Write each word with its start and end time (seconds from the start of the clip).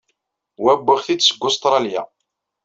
Wa, 0.63 0.73
wwiɣ-t-id 0.77 1.21
seg 1.23 1.41
Ustṛalya. 1.47 2.01